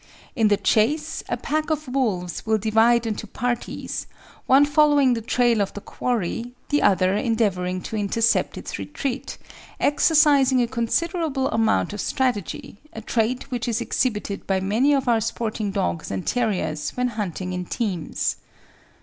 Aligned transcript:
In 0.35 0.47
the 0.47 0.57
chase, 0.57 1.23
a 1.29 1.37
pack 1.37 1.69
of 1.69 1.87
wolves 1.87 2.43
will 2.43 2.57
divide 2.57 3.05
into 3.05 3.27
parties, 3.27 4.07
one 4.47 4.65
following 4.65 5.13
the 5.13 5.21
trail 5.21 5.61
of 5.61 5.73
the 5.75 5.79
quarry, 5.79 6.53
the 6.69 6.81
other 6.81 7.13
endeavouring 7.15 7.81
to 7.83 7.95
intercept 7.95 8.57
its 8.57 8.79
retreat, 8.79 9.37
exercising 9.79 10.59
a 10.59 10.65
considerable 10.65 11.49
amount 11.51 11.93
of 11.93 12.01
strategy, 12.01 12.79
a 12.93 13.01
trait 13.01 13.51
which 13.51 13.67
is 13.67 13.79
exhibited 13.79 14.47
by 14.47 14.59
many 14.59 14.91
of 14.91 15.07
our 15.07 15.21
sporting 15.21 15.69
dogs 15.69 16.09
and 16.09 16.25
terriers 16.25 16.89
when 16.97 17.09
hunting 17.09 17.53
in 17.53 17.65
teams. 17.67 18.37